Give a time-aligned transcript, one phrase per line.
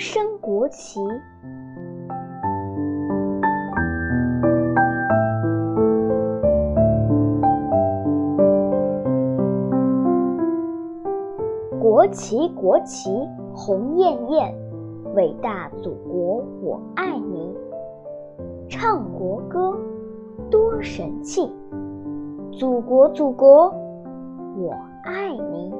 [0.00, 0.98] 升国旗。
[11.78, 13.10] 国旗国旗
[13.52, 14.54] 红艳艳
[15.14, 17.54] 伟大祖国我爱你
[18.70, 19.78] 唱国歌
[20.50, 21.46] 多神气！
[22.50, 23.68] 祖国祖国
[24.56, 24.74] 我
[25.04, 25.70] 爱你